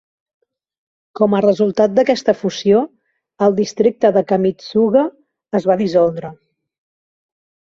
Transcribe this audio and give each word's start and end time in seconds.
Com 1.19 1.35
a 1.39 1.41
resultat 1.45 1.93
d'aquesta 1.99 2.35
fusió, 2.39 2.79
el 3.49 3.53
districte 3.59 4.11
de 4.17 4.25
Kamitsuga 4.33 5.05
es 5.61 5.69
va 5.73 5.77
dissoldre. 5.83 6.33